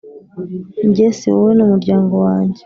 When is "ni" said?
1.55-1.63